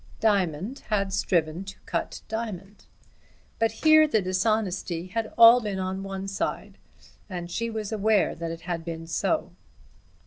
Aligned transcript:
Diamond 0.19 0.79
had 0.89 1.13
striven 1.13 1.63
to 1.65 1.77
cut 1.85 2.23
diamond. 2.27 2.85
But 3.59 3.71
here 3.85 4.07
the 4.07 4.19
dishonesty 4.19 5.05
had 5.09 5.31
all 5.37 5.61
been 5.61 5.77
on 5.77 6.01
one 6.01 6.27
side, 6.27 6.79
and 7.29 7.51
she 7.51 7.69
was 7.69 7.91
aware 7.91 8.33
that 8.33 8.49
it 8.49 8.61
had 8.61 8.83
been 8.83 9.05
so. 9.05 9.51